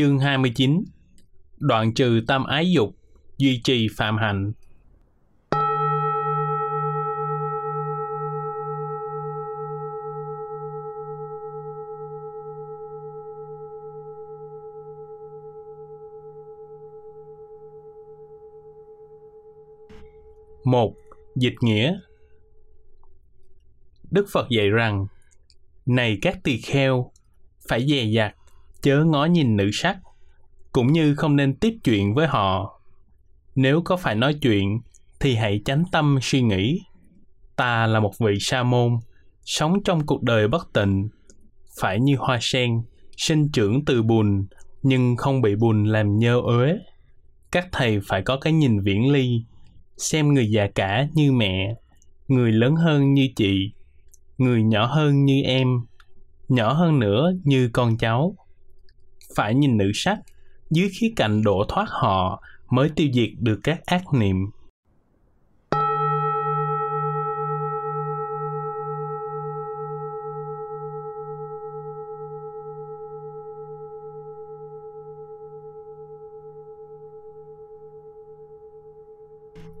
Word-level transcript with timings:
Chương 0.00 0.18
29 0.18 0.84
Đoạn 1.58 1.94
trừ 1.94 2.20
tam 2.26 2.44
ái 2.44 2.72
dục, 2.72 2.96
duy 3.38 3.60
trì 3.64 3.88
phạm 3.96 4.16
hạnh. 4.16 4.52
Một, 20.64 20.94
dịch 21.36 21.54
nghĩa 21.60 22.00
Đức 24.10 24.26
Phật 24.32 24.46
dạy 24.50 24.68
rằng 24.68 25.06
Này 25.86 26.18
các 26.22 26.38
tỳ 26.44 26.60
kheo, 26.60 27.10
phải 27.68 27.86
dè 27.88 28.04
dặt, 28.04 28.34
chớ 28.82 29.04
ngó 29.04 29.24
nhìn 29.24 29.56
nữ 29.56 29.70
sắc, 29.72 29.98
cũng 30.72 30.86
như 30.86 31.14
không 31.14 31.36
nên 31.36 31.56
tiếp 31.56 31.74
chuyện 31.84 32.14
với 32.14 32.26
họ. 32.26 32.80
Nếu 33.54 33.82
có 33.84 33.96
phải 33.96 34.14
nói 34.14 34.34
chuyện, 34.34 34.80
thì 35.20 35.34
hãy 35.34 35.60
chánh 35.64 35.84
tâm 35.92 36.18
suy 36.22 36.42
nghĩ. 36.42 36.80
Ta 37.56 37.86
là 37.86 38.00
một 38.00 38.12
vị 38.18 38.34
sa 38.40 38.62
môn, 38.62 38.96
sống 39.44 39.82
trong 39.84 40.06
cuộc 40.06 40.22
đời 40.22 40.48
bất 40.48 40.72
tịnh, 40.72 41.08
phải 41.80 42.00
như 42.00 42.16
hoa 42.18 42.38
sen, 42.40 42.82
sinh 43.16 43.48
trưởng 43.52 43.84
từ 43.84 44.02
bùn, 44.02 44.46
nhưng 44.82 45.16
không 45.16 45.42
bị 45.42 45.56
bùn 45.56 45.84
làm 45.84 46.18
nhơ 46.18 46.40
uế. 46.40 46.78
Các 47.52 47.68
thầy 47.72 48.00
phải 48.08 48.22
có 48.22 48.38
cái 48.40 48.52
nhìn 48.52 48.80
viễn 48.80 49.12
ly, 49.12 49.44
xem 49.96 50.34
người 50.34 50.50
già 50.50 50.66
cả 50.74 51.08
như 51.14 51.32
mẹ, 51.32 51.74
người 52.28 52.52
lớn 52.52 52.76
hơn 52.76 53.14
như 53.14 53.28
chị, 53.36 53.72
người 54.38 54.62
nhỏ 54.62 54.86
hơn 54.86 55.24
như 55.24 55.42
em, 55.42 55.68
nhỏ 56.48 56.72
hơn 56.72 56.98
nữa 56.98 57.32
như 57.44 57.70
con 57.72 57.96
cháu. 57.96 58.34
Phải 59.36 59.54
nhìn 59.54 59.76
nữ 59.76 59.90
sắc, 59.94 60.18
dưới 60.70 60.88
khía 60.88 61.12
cạnh 61.16 61.42
đổ 61.42 61.64
thoát 61.68 61.86
họ 61.88 62.42
mới 62.70 62.88
tiêu 62.96 63.08
diệt 63.12 63.30
được 63.38 63.60
các 63.62 63.80
ác 63.86 64.02
niệm. 64.12 64.50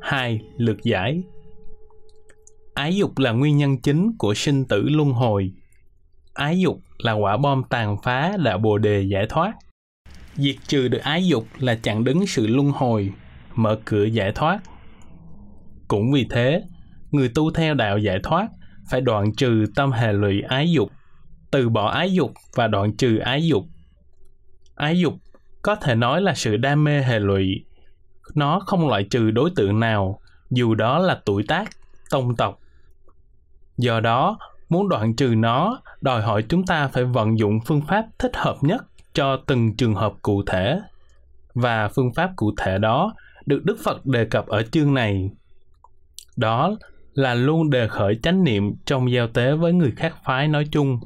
hai 0.00 0.40
Lược 0.56 0.82
giải 0.82 1.22
Ái 2.74 2.96
dục 2.96 3.18
là 3.18 3.32
nguyên 3.32 3.56
nhân 3.56 3.80
chính 3.82 4.10
của 4.18 4.34
sinh 4.34 4.64
tử 4.64 4.82
luân 4.88 5.12
hồi. 5.12 5.52
Ái 6.34 6.60
dục 6.60 6.80
là 6.98 7.12
quả 7.12 7.36
bom 7.36 7.62
tàn 7.70 7.96
phá 8.02 8.36
là 8.38 8.58
bồ 8.58 8.78
đề 8.78 9.02
giải 9.02 9.26
thoát. 9.28 9.52
Diệt 10.34 10.56
trừ 10.66 10.88
được 10.88 10.98
ái 10.98 11.26
dục 11.26 11.46
là 11.58 11.74
chặn 11.74 12.04
đứng 12.04 12.26
sự 12.26 12.46
luân 12.46 12.70
hồi, 12.70 13.12
mở 13.54 13.78
cửa 13.84 14.04
giải 14.04 14.32
thoát. 14.32 14.60
Cũng 15.88 16.12
vì 16.12 16.26
thế, 16.30 16.62
người 17.10 17.28
tu 17.34 17.50
theo 17.50 17.74
đạo 17.74 17.98
giải 17.98 18.18
thoát 18.22 18.48
phải 18.90 19.00
đoạn 19.00 19.34
trừ 19.34 19.64
tâm 19.74 19.92
hệ 19.92 20.12
lụy 20.12 20.42
ái 20.48 20.72
dục, 20.72 20.90
từ 21.50 21.68
bỏ 21.68 21.88
ái 21.88 22.12
dục 22.12 22.32
và 22.54 22.66
đoạn 22.66 22.96
trừ 22.96 23.18
ái 23.18 23.46
dục. 23.46 23.64
Ái 24.74 24.98
dục 24.98 25.14
có 25.62 25.74
thể 25.74 25.94
nói 25.94 26.22
là 26.22 26.34
sự 26.34 26.56
đam 26.56 26.84
mê 26.84 27.02
hệ 27.02 27.18
lụy. 27.18 27.64
Nó 28.34 28.60
không 28.60 28.88
loại 28.88 29.04
trừ 29.10 29.30
đối 29.30 29.50
tượng 29.56 29.80
nào, 29.80 30.20
dù 30.50 30.74
đó 30.74 30.98
là 30.98 31.20
tuổi 31.24 31.44
tác, 31.48 31.70
tông 32.10 32.36
tộc. 32.36 32.58
Do 33.76 34.00
đó, 34.00 34.38
muốn 34.70 34.88
đoạn 34.88 35.16
trừ 35.16 35.34
nó, 35.36 35.82
đòi 36.00 36.22
hỏi 36.22 36.44
chúng 36.48 36.66
ta 36.66 36.88
phải 36.88 37.04
vận 37.04 37.38
dụng 37.38 37.58
phương 37.66 37.82
pháp 37.88 38.04
thích 38.18 38.36
hợp 38.36 38.56
nhất 38.60 38.84
cho 39.12 39.36
từng 39.46 39.76
trường 39.76 39.94
hợp 39.94 40.12
cụ 40.22 40.42
thể 40.46 40.80
và 41.54 41.88
phương 41.88 42.12
pháp 42.14 42.30
cụ 42.36 42.52
thể 42.56 42.78
đó 42.78 43.14
được 43.46 43.64
Đức 43.64 43.76
Phật 43.84 44.06
đề 44.06 44.24
cập 44.24 44.46
ở 44.46 44.62
chương 44.62 44.94
này. 44.94 45.30
Đó 46.36 46.76
là 47.14 47.34
luôn 47.34 47.70
đề 47.70 47.88
khởi 47.88 48.18
chánh 48.22 48.44
niệm 48.44 48.74
trong 48.84 49.12
giao 49.12 49.28
tế 49.28 49.52
với 49.52 49.72
người 49.72 49.92
khác 49.96 50.14
phái 50.24 50.48
nói 50.48 50.64
chung. 50.72 51.00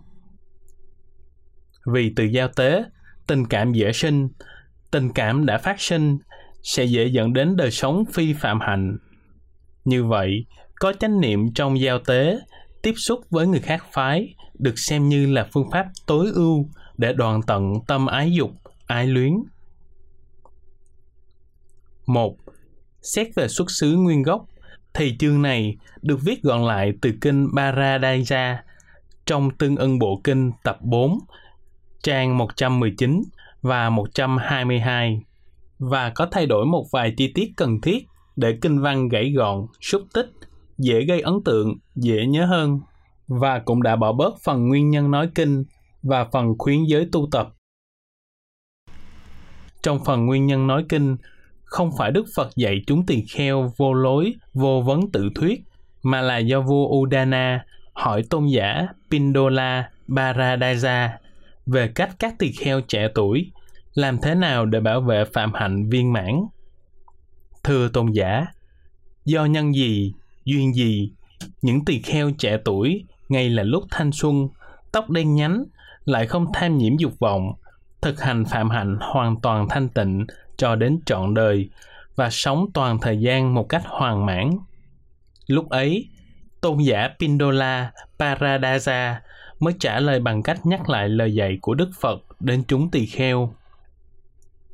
Vì 1.86 2.12
từ 2.16 2.24
giao 2.24 2.48
tế, 2.48 2.84
tình 3.26 3.46
cảm 3.46 3.72
dễ 3.72 3.92
sinh, 3.92 4.28
tình 4.90 5.12
cảm 5.12 5.46
đã 5.46 5.58
phát 5.58 5.80
sinh 5.80 6.18
sẽ 6.62 6.84
dễ 6.84 7.06
dẫn 7.06 7.32
đến 7.32 7.56
đời 7.56 7.70
sống 7.70 8.04
phi 8.12 8.32
phạm 8.32 8.60
hạnh. 8.60 8.98
Như 9.84 10.04
vậy, 10.04 10.46
có 10.74 10.92
chánh 10.92 11.20
niệm 11.20 11.54
trong 11.54 11.80
giao 11.80 11.98
tế, 11.98 12.38
tiếp 12.84 12.94
xúc 12.96 13.20
với 13.30 13.46
người 13.46 13.60
khác 13.60 13.84
phái 13.92 14.34
được 14.58 14.78
xem 14.78 15.08
như 15.08 15.26
là 15.26 15.48
phương 15.52 15.70
pháp 15.72 15.86
tối 16.06 16.30
ưu 16.34 16.68
để 16.96 17.12
đoàn 17.12 17.40
tận 17.46 17.72
tâm 17.86 18.06
ái 18.06 18.32
dục, 18.32 18.50
ái 18.86 19.06
luyến. 19.06 19.32
Một, 22.06 22.36
Xét 23.02 23.28
về 23.36 23.48
xuất 23.48 23.70
xứ 23.70 23.96
nguyên 23.96 24.22
gốc, 24.22 24.44
thì 24.94 25.16
chương 25.18 25.42
này 25.42 25.76
được 26.02 26.18
viết 26.22 26.42
gọn 26.42 26.64
lại 26.64 26.92
từ 27.02 27.12
kinh 27.20 27.48
Baradaya 27.54 28.62
trong 29.26 29.50
Tương 29.58 29.76
ưng 29.76 29.98
Bộ 29.98 30.20
Kinh 30.24 30.50
tập 30.64 30.78
4, 30.80 31.18
trang 32.02 32.38
119 32.38 33.22
và 33.62 33.90
122 33.90 35.20
và 35.78 36.10
có 36.10 36.28
thay 36.30 36.46
đổi 36.46 36.66
một 36.66 36.86
vài 36.92 37.14
chi 37.16 37.32
tiết 37.34 37.52
cần 37.56 37.80
thiết 37.80 38.06
để 38.36 38.58
kinh 38.62 38.80
văn 38.80 39.08
gãy 39.08 39.32
gọn, 39.36 39.66
xúc 39.80 40.02
tích, 40.14 40.30
dễ 40.78 41.04
gây 41.04 41.20
ấn 41.20 41.34
tượng, 41.44 41.74
dễ 41.94 42.26
nhớ 42.26 42.46
hơn 42.46 42.80
và 43.26 43.58
cũng 43.58 43.82
đã 43.82 43.96
bỏ 43.96 44.12
bớt 44.12 44.34
phần 44.44 44.68
nguyên 44.68 44.90
nhân 44.90 45.10
nói 45.10 45.28
kinh 45.34 45.64
và 46.02 46.24
phần 46.32 46.58
khuyến 46.58 46.84
giới 46.84 47.08
tu 47.12 47.28
tập. 47.32 47.48
Trong 49.82 50.04
phần 50.04 50.26
nguyên 50.26 50.46
nhân 50.46 50.66
nói 50.66 50.84
kinh, 50.88 51.16
không 51.64 51.90
phải 51.98 52.10
Đức 52.10 52.24
Phật 52.36 52.56
dạy 52.56 52.82
chúng 52.86 53.06
tỳ 53.06 53.24
kheo 53.24 53.72
vô 53.76 53.92
lối, 53.92 54.34
vô 54.54 54.82
vấn 54.86 55.10
tự 55.12 55.30
thuyết, 55.34 55.62
mà 56.02 56.20
là 56.20 56.38
do 56.38 56.60
vua 56.60 56.88
Udana 56.88 57.64
hỏi 57.92 58.22
tôn 58.30 58.46
giả 58.46 58.86
Pindola 59.10 59.90
Baradaja 60.08 61.08
về 61.66 61.88
cách 61.94 62.10
các 62.18 62.34
tỳ 62.38 62.52
kheo 62.52 62.80
trẻ 62.80 63.08
tuổi 63.14 63.50
làm 63.94 64.18
thế 64.18 64.34
nào 64.34 64.66
để 64.66 64.80
bảo 64.80 65.00
vệ 65.00 65.24
phạm 65.32 65.54
hạnh 65.54 65.88
viên 65.90 66.12
mãn. 66.12 66.40
Thưa 67.64 67.88
tôn 67.88 68.12
giả, 68.12 68.46
do 69.24 69.44
nhân 69.44 69.74
gì, 69.74 70.14
duyên 70.44 70.74
gì, 70.74 71.12
những 71.62 71.84
tỳ 71.84 72.02
kheo 72.02 72.30
trẻ 72.38 72.58
tuổi 72.64 73.04
ngay 73.28 73.50
là 73.50 73.62
lúc 73.62 73.84
thanh 73.90 74.12
xuân, 74.12 74.48
tóc 74.92 75.10
đen 75.10 75.34
nhánh, 75.34 75.64
lại 76.04 76.26
không 76.26 76.46
tham 76.54 76.78
nhiễm 76.78 76.96
dục 76.96 77.18
vọng, 77.18 77.52
thực 78.02 78.20
hành 78.20 78.44
phạm 78.44 78.70
hạnh 78.70 78.98
hoàn 79.00 79.40
toàn 79.40 79.68
thanh 79.68 79.88
tịnh 79.88 80.26
cho 80.56 80.74
đến 80.74 81.00
trọn 81.06 81.34
đời 81.34 81.68
và 82.16 82.30
sống 82.30 82.66
toàn 82.74 82.98
thời 83.00 83.20
gian 83.20 83.54
một 83.54 83.68
cách 83.68 83.82
hoàn 83.86 84.26
mãn. 84.26 84.50
Lúc 85.46 85.68
ấy, 85.68 86.08
tôn 86.60 86.78
giả 86.78 87.08
Pindola 87.18 87.92
Paradaja 88.18 89.14
mới 89.60 89.74
trả 89.80 90.00
lời 90.00 90.20
bằng 90.20 90.42
cách 90.42 90.66
nhắc 90.66 90.88
lại 90.88 91.08
lời 91.08 91.34
dạy 91.34 91.58
của 91.62 91.74
Đức 91.74 91.90
Phật 92.00 92.20
đến 92.40 92.62
chúng 92.68 92.90
tỳ 92.90 93.06
kheo. 93.06 93.54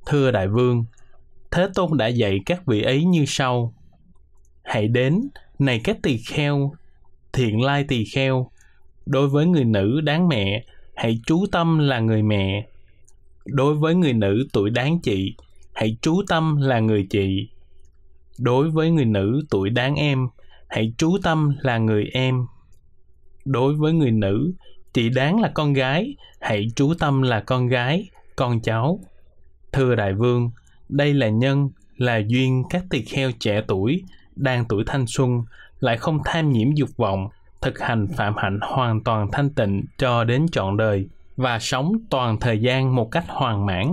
Thưa 0.06 0.31
Đại 0.31 0.48
Vương, 0.48 0.84
Thế 1.50 1.69
Tôn 1.75 1.98
đã 1.98 2.06
dạy 2.06 2.38
các 2.47 2.66
vị 2.66 2.82
ấy 2.82 3.04
như 3.04 3.25
sau. 3.26 3.75
Hãy 4.62 4.88
đến, 4.88 5.20
này 5.60 5.81
các 5.84 5.97
tỳ 6.03 6.16
kheo, 6.16 6.72
thiện 7.32 7.60
lai 7.60 7.84
tỳ 7.88 8.04
kheo, 8.04 8.50
đối 9.06 9.28
với 9.28 9.47
người 9.47 9.65
nữ 9.65 10.00
đáng 10.00 10.28
mẹ 10.28 10.65
hãy 10.94 11.21
chú 11.26 11.47
tâm 11.53 11.78
là 11.78 12.00
người 12.00 12.22
mẹ. 12.22 12.66
Đối 13.47 13.75
với 13.75 13.94
người 13.94 14.12
nữ 14.12 14.47
tuổi 14.53 14.70
đáng 14.70 15.00
chị 15.00 15.34
hãy 15.72 15.97
chú 16.03 16.22
tâm 16.28 16.56
là 16.56 16.81
người 16.81 17.06
chị. 17.10 17.49
Đối 18.38 18.70
với 18.70 18.91
người 18.91 19.04
nữ 19.04 19.43
tuổi 19.50 19.70
đáng 19.70 19.94
em 19.94 20.28
hãy 20.69 20.93
chú 20.99 21.19
tâm 21.22 21.56
là 21.60 21.78
người 21.78 22.04
em. 22.12 22.47
Đối 23.44 23.75
với 23.75 23.93
người 23.93 24.10
nữ 24.10 24.53
chị 24.93 25.09
đáng 25.09 25.41
là 25.41 25.50
con 25.54 25.72
gái 25.72 26.15
hãy 26.41 26.66
chú 26.76 26.94
tâm 26.99 27.22
là 27.22 27.41
con 27.41 27.69
gái 27.69 28.09
con 28.37 28.60
cháu. 28.60 29.00
Thưa 29.72 29.94
đại 29.94 30.14
vương 30.14 30.50
đây 30.88 31.14
là 31.14 31.29
nhân 31.29 31.70
là 31.96 32.17
duyên 32.26 32.62
các 32.70 32.85
tỳ 32.90 33.02
kheo 33.02 33.31
trẻ 33.40 33.62
tuổi 33.69 34.02
đang 34.40 34.64
tuổi 34.69 34.84
thanh 34.87 35.04
xuân 35.06 35.42
lại 35.81 35.96
không 35.96 36.19
tham 36.25 36.52
nhiễm 36.52 36.75
dục 36.75 36.90
vọng 36.96 37.28
thực 37.60 37.78
hành 37.78 38.06
phạm 38.16 38.34
hạnh 38.37 38.58
hoàn 38.62 39.04
toàn 39.04 39.28
thanh 39.32 39.50
tịnh 39.50 39.84
cho 39.98 40.25
đến 40.25 40.46
trọn 40.52 40.76
đời 40.76 41.08
và 41.37 41.58
sống 41.58 41.92
toàn 42.10 42.40
thời 42.40 42.60
gian 42.60 42.94
một 42.96 43.10
cách 43.10 43.25
hoàn 43.28 43.66
mãn. 43.66 43.92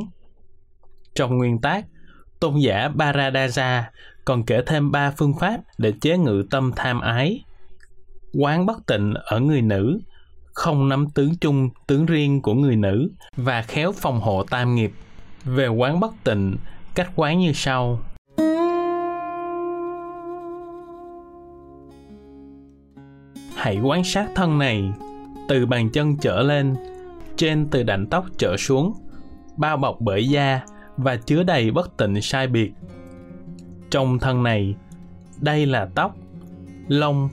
Trong 1.15 1.37
nguyên 1.37 1.61
tác, 1.61 1.85
tôn 2.39 2.57
giả 2.59 2.89
Baradaja 2.95 3.83
còn 4.25 4.45
kể 4.45 4.61
thêm 4.65 4.91
ba 4.91 5.11
phương 5.11 5.33
pháp 5.39 5.59
để 5.77 5.93
chế 6.01 6.17
ngự 6.17 6.43
tâm 6.49 6.71
tham 6.75 6.99
ái. 6.99 7.43
Quán 8.33 8.65
bất 8.65 8.85
tịnh 8.87 9.13
ở 9.13 9.39
người 9.39 9.61
nữ, 9.61 9.99
không 10.53 10.89
nắm 10.89 11.09
tướng 11.09 11.37
chung, 11.41 11.69
tướng 11.87 12.05
riêng 12.05 12.41
của 12.41 12.53
người 12.53 12.75
nữ 12.75 13.11
và 13.35 13.61
khéo 13.61 13.91
phòng 13.91 14.19
hộ 14.19 14.43
tam 14.43 14.75
nghiệp. 14.75 14.91
Về 15.43 15.67
quán 15.67 15.99
bất 15.99 16.13
tịnh, 16.23 16.57
cách 16.95 17.11
quán 17.15 17.39
như 17.39 17.51
sau. 17.53 17.99
Hãy 23.57 23.79
quan 23.79 24.03
sát 24.03 24.27
thân 24.35 24.57
này. 24.57 24.91
Từ 25.47 25.65
bàn 25.65 25.89
chân 25.89 26.17
trở 26.17 26.43
lên 26.43 26.75
trên 27.35 27.67
từ 27.71 27.83
đảnh 27.83 28.07
tóc 28.07 28.25
trở 28.37 28.57
xuống 28.57 28.93
bao 29.57 29.77
bọc 29.77 29.97
bởi 29.99 30.27
da 30.27 30.61
và 30.97 31.15
chứa 31.15 31.43
đầy 31.43 31.71
bất 31.71 31.97
tịnh 31.97 32.21
sai 32.21 32.47
biệt. 32.47 32.71
Trong 33.89 34.19
thân 34.19 34.43
này, 34.43 34.75
đây 35.41 35.65
là 35.65 35.89
tóc, 35.95 36.15
lông, 36.87 37.29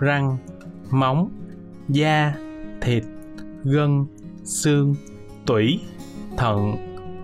răng, 0.00 0.36
móng, 0.90 1.28
da, 1.88 2.34
thịt, 2.80 3.04
gân, 3.64 4.06
xương, 4.44 4.94
tủy, 5.46 5.80
thận, 6.36 6.76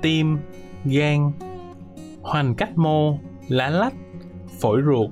tim, 0.02 0.38
gan, 0.84 1.32
hoành 2.22 2.54
cách 2.54 2.78
mô, 2.78 3.18
lá 3.48 3.70
lách, 3.70 3.94
phổi 4.60 4.82
ruột, 4.86 5.10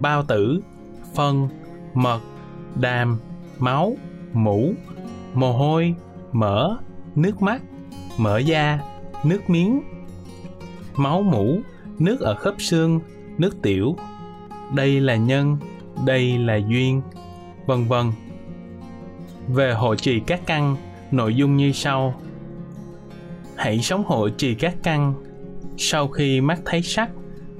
bao 0.00 0.22
tử, 0.22 0.60
phân, 1.14 1.48
mật, 1.94 2.20
đàm, 2.80 3.18
máu, 3.58 3.96
mũ, 4.32 4.74
mồ 5.34 5.52
hôi, 5.52 5.94
mỡ, 6.32 6.76
nước 7.14 7.42
mắt, 7.42 7.62
mỡ 8.18 8.38
da, 8.38 8.78
nước 9.24 9.50
miếng, 9.50 9.80
máu 10.96 11.22
mũ, 11.22 11.60
nước 11.98 12.20
ở 12.20 12.34
khớp 12.34 12.54
xương, 12.58 13.00
nước 13.38 13.62
tiểu. 13.62 13.96
Đây 14.74 15.00
là 15.00 15.16
nhân, 15.16 15.56
đây 16.06 16.38
là 16.38 16.56
duyên, 16.56 17.02
vân 17.66 17.84
vân. 17.84 18.12
Về 19.48 19.72
hộ 19.72 19.94
trì 19.94 20.20
các 20.20 20.40
căn, 20.46 20.76
nội 21.10 21.34
dung 21.34 21.56
như 21.56 21.72
sau. 21.72 22.14
Hãy 23.56 23.78
sống 23.78 24.04
hộ 24.06 24.28
trì 24.28 24.54
các 24.54 24.74
căn. 24.82 25.14
Sau 25.78 26.08
khi 26.08 26.40
mắt 26.40 26.60
thấy 26.64 26.82
sắc, 26.82 27.10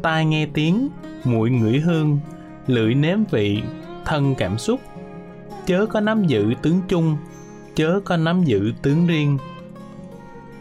tai 0.03 0.25
nghe 0.25 0.47
tiếng, 0.55 0.89
mũi 1.25 1.51
ngửi 1.51 1.79
hương, 1.81 2.19
lưỡi 2.67 2.95
nếm 2.95 3.19
vị, 3.31 3.63
thân 4.05 4.35
cảm 4.35 4.59
xúc, 4.59 4.81
chớ 5.67 5.87
có 5.87 6.01
nắm 6.01 6.25
giữ 6.25 6.55
tướng 6.63 6.81
chung, 6.89 7.17
chớ 7.75 8.01
có 8.05 8.17
nắm 8.17 8.45
giữ 8.45 8.73
tướng 8.83 9.07
riêng. 9.07 9.39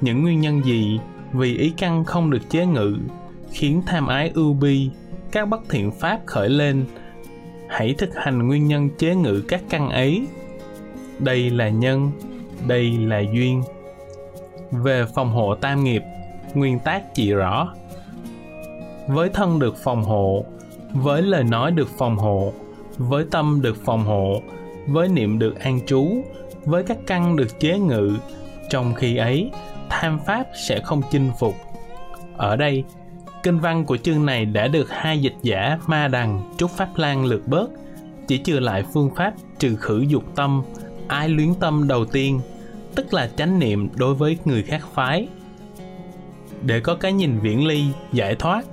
Những 0.02 0.22
nguyên 0.22 0.42
nhân 0.42 0.64
gì? 0.66 1.00
Vì 1.34 1.58
ý 1.58 1.74
căn 1.78 2.04
không 2.04 2.30
được 2.30 2.50
chế 2.50 2.66
ngự 2.66 2.98
khiến 3.52 3.82
tham 3.86 4.08
ái 4.08 4.32
ưu 4.34 4.54
bi 4.54 4.90
các 5.32 5.50
bất 5.50 5.62
thiện 5.70 5.92
pháp 5.92 6.20
khởi 6.26 6.50
lên. 6.50 6.86
Hãy 7.70 7.96
thực 7.98 8.16
hành 8.16 8.48
nguyên 8.48 8.68
nhân 8.68 8.90
chế 8.98 9.16
ngự 9.16 9.44
các 9.48 9.62
căn 9.70 9.90
ấy. 9.90 10.28
Đây 11.20 11.50
là 11.50 11.70
nhân 11.70 12.12
đây 12.68 12.98
là 12.98 13.20
duyên. 13.20 13.64
Về 14.72 15.06
phòng 15.16 15.32
hộ 15.32 15.56
tam 15.56 15.84
nghiệp 15.84 16.04
nguyên 16.54 16.80
tác 16.80 17.16
chỉ 17.16 17.34
rõ. 17.34 17.74
Với 19.08 19.30
thân 19.30 19.60
được 19.60 19.78
phòng 19.78 20.04
hộ 20.04 20.46
với 20.94 21.22
lời 21.22 21.44
nói 21.44 21.72
được 21.72 21.90
phòng 21.98 22.18
hộ 22.18 22.54
với 22.98 23.26
tâm 23.32 23.62
được 23.62 23.78
phòng 23.86 24.06
hộ 24.06 24.42
với 24.88 25.08
niệm 25.08 25.40
được 25.40 25.60
an 25.60 25.80
trú, 25.86 26.08
với 26.66 26.84
các 26.84 26.98
căn 27.08 27.36
được 27.36 27.60
chế 27.60 27.80
ngự, 27.80 28.18
trong 28.70 28.94
khi 28.94 29.16
ấy, 29.16 29.52
tham 29.90 30.20
pháp 30.26 30.44
sẽ 30.68 30.80
không 30.80 31.02
chinh 31.12 31.32
phục. 31.40 31.56
Ở 32.38 32.56
đây, 32.56 32.84
kinh 33.44 33.60
văn 33.60 33.86
của 33.86 33.98
chương 33.98 34.26
này 34.26 34.46
đã 34.46 34.68
được 34.68 34.90
hai 34.90 35.20
dịch 35.22 35.36
giả 35.44 35.78
ma 35.88 36.08
đằng 36.08 36.54
trúc 36.58 36.72
pháp 36.72 36.90
lan 36.96 37.26
lược 37.26 37.48
bớt, 37.48 37.70
chỉ 38.28 38.38
trừ 38.38 38.60
lại 38.60 38.84
phương 38.94 39.10
pháp 39.16 39.34
trừ 39.60 39.76
khử 39.76 40.02
dục 40.08 40.24
tâm, 40.36 40.64
ái 41.08 41.30
luyến 41.30 41.54
tâm 41.60 41.88
đầu 41.88 42.06
tiên, 42.06 42.40
tức 42.96 43.14
là 43.14 43.30
chánh 43.38 43.60
niệm 43.60 43.90
đối 43.96 44.16
với 44.16 44.38
người 44.46 44.64
khác 44.64 44.82
phái. 44.94 45.28
Để 46.62 46.80
có 46.80 46.96
cái 46.96 47.14
nhìn 47.14 47.40
viễn 47.40 47.68
ly, 47.68 47.84
giải 48.14 48.36
thoát, 48.36 48.66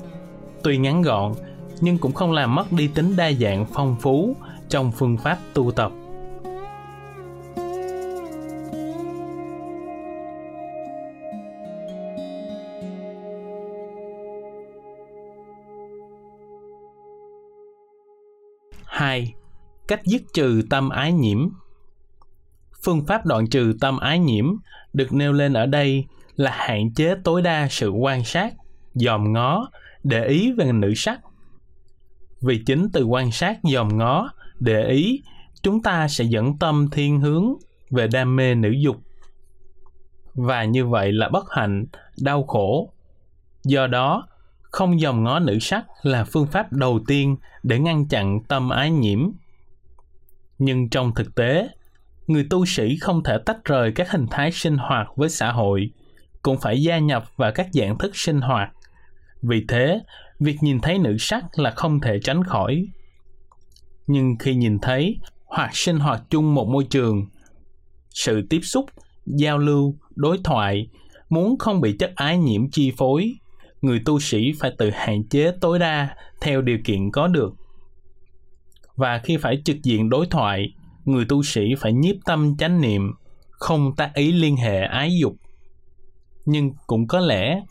tuy 0.62 0.78
ngắn 0.78 1.02
gọn, 1.02 1.32
nhưng 1.80 1.98
cũng 1.98 2.12
không 2.12 2.32
làm 2.32 2.54
mất 2.54 2.72
đi 2.72 2.88
tính 2.88 3.16
đa 3.16 3.32
dạng 3.32 3.66
phong 3.72 3.96
phú 4.00 4.36
trong 4.68 4.92
phương 4.92 5.16
pháp 5.16 5.38
tu 5.54 5.70
tập. 5.70 5.92
2. 19.12 19.34
Cách 19.88 20.00
dứt 20.04 20.22
trừ 20.34 20.62
tâm 20.70 20.88
ái 20.88 21.12
nhiễm 21.12 21.48
Phương 22.84 23.04
pháp 23.06 23.26
đoạn 23.26 23.46
trừ 23.50 23.74
tâm 23.80 23.98
ái 23.98 24.18
nhiễm 24.18 24.44
được 24.92 25.12
nêu 25.12 25.32
lên 25.32 25.52
ở 25.52 25.66
đây 25.66 26.04
là 26.36 26.50
hạn 26.54 26.94
chế 26.94 27.14
tối 27.24 27.42
đa 27.42 27.68
sự 27.70 27.90
quan 27.90 28.24
sát, 28.24 28.54
dòm 28.94 29.32
ngó, 29.32 29.70
để 30.04 30.26
ý 30.26 30.52
về 30.52 30.72
nữ 30.72 30.92
sắc. 30.96 31.20
Vì 32.40 32.62
chính 32.66 32.88
từ 32.92 33.04
quan 33.04 33.30
sát 33.32 33.58
dòm 33.72 33.98
ngó, 33.98 34.30
để 34.60 34.84
ý, 34.84 35.22
chúng 35.62 35.82
ta 35.82 36.08
sẽ 36.08 36.24
dẫn 36.24 36.58
tâm 36.58 36.88
thiên 36.92 37.20
hướng 37.20 37.54
về 37.90 38.06
đam 38.06 38.36
mê 38.36 38.54
nữ 38.54 38.70
dục. 38.70 38.96
Và 40.34 40.64
như 40.64 40.86
vậy 40.86 41.12
là 41.12 41.28
bất 41.28 41.50
hạnh, 41.50 41.84
đau 42.22 42.42
khổ. 42.42 42.92
Do 43.64 43.86
đó, 43.86 44.26
không 44.72 44.98
dòm 44.98 45.24
ngó 45.24 45.38
nữ 45.38 45.58
sắc 45.58 45.84
là 46.02 46.24
phương 46.24 46.46
pháp 46.46 46.72
đầu 46.72 47.00
tiên 47.06 47.36
để 47.62 47.78
ngăn 47.78 48.08
chặn 48.08 48.38
tâm 48.48 48.70
ái 48.70 48.90
nhiễm. 48.90 49.30
Nhưng 50.58 50.90
trong 50.90 51.14
thực 51.14 51.34
tế, 51.34 51.68
người 52.26 52.46
tu 52.50 52.66
sĩ 52.66 52.96
không 53.00 53.22
thể 53.22 53.38
tách 53.46 53.64
rời 53.64 53.92
các 53.92 54.10
hình 54.10 54.26
thái 54.30 54.52
sinh 54.52 54.76
hoạt 54.76 55.06
với 55.16 55.28
xã 55.28 55.52
hội, 55.52 55.90
cũng 56.42 56.58
phải 56.58 56.82
gia 56.82 56.98
nhập 56.98 57.24
vào 57.36 57.52
các 57.54 57.68
dạng 57.72 57.98
thức 57.98 58.16
sinh 58.16 58.40
hoạt. 58.40 58.70
Vì 59.42 59.64
thế, 59.68 60.00
việc 60.40 60.56
nhìn 60.60 60.80
thấy 60.80 60.98
nữ 60.98 61.16
sắc 61.18 61.58
là 61.58 61.70
không 61.70 62.00
thể 62.00 62.18
tránh 62.24 62.44
khỏi. 62.44 62.86
Nhưng 64.06 64.36
khi 64.38 64.54
nhìn 64.54 64.78
thấy 64.78 65.18
hoặc 65.44 65.70
sinh 65.76 65.98
hoạt 65.98 66.22
chung 66.30 66.54
một 66.54 66.68
môi 66.68 66.84
trường, 66.90 67.26
sự 68.10 68.46
tiếp 68.50 68.60
xúc, 68.62 68.86
giao 69.26 69.58
lưu, 69.58 69.96
đối 70.14 70.38
thoại, 70.44 70.88
muốn 71.28 71.58
không 71.58 71.80
bị 71.80 71.96
chất 71.98 72.12
ái 72.14 72.38
nhiễm 72.38 72.70
chi 72.70 72.92
phối 72.96 73.34
người 73.82 74.02
tu 74.04 74.20
sĩ 74.20 74.52
phải 74.60 74.72
tự 74.78 74.90
hạn 74.90 75.24
chế 75.24 75.52
tối 75.60 75.78
đa 75.78 76.16
theo 76.40 76.62
điều 76.62 76.78
kiện 76.84 77.10
có 77.10 77.28
được. 77.28 77.54
Và 78.96 79.20
khi 79.24 79.36
phải 79.36 79.62
trực 79.64 79.82
diện 79.82 80.08
đối 80.08 80.26
thoại, 80.26 80.74
người 81.04 81.24
tu 81.24 81.42
sĩ 81.42 81.60
phải 81.78 81.92
nhiếp 81.92 82.16
tâm 82.24 82.56
chánh 82.56 82.80
niệm, 82.80 83.12
không 83.50 83.96
tác 83.96 84.14
ý 84.14 84.32
liên 84.32 84.56
hệ 84.56 84.80
ái 84.80 85.18
dục. 85.20 85.36
Nhưng 86.44 86.72
cũng 86.86 87.06
có 87.06 87.20
lẽ, 87.20 87.62